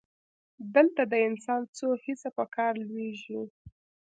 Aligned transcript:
دلته 0.75 1.01
د 1.11 1.13
انسان 1.27 1.61
څو 1.77 1.87
حسه 2.03 2.29
په 2.37 2.43
کار 2.55 2.73
لویږي. 2.87 3.41